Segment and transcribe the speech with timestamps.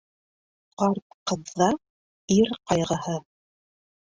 [0.81, 1.67] Ҡарт ҡыҙҙа
[2.37, 3.15] ир ҡайғыһы.